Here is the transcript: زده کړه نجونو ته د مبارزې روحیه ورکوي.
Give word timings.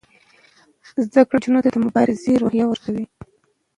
زده 1.05 1.21
کړه 1.27 1.37
نجونو 1.41 1.61
ته 1.63 1.69
د 1.71 1.75
مبارزې 1.85 2.33
روحیه 2.41 2.65
ورکوي. 2.67 3.05